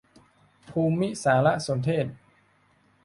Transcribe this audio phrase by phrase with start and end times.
[0.69, 2.05] ภูมิสารสนเทศ